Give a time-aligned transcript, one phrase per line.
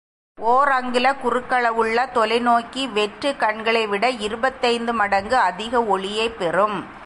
[0.37, 6.77] ஓர் அங்குல குறுக்களவுள்ள தொலை நோக்கி வெற்றுக் கண்களைவிட இருபத்தைந்து மடங்கு அதிக ஒளியைப் பெறும்!